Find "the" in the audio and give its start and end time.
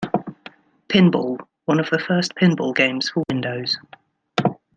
1.91-1.99